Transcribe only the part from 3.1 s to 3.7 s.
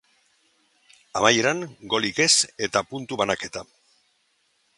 banaketa.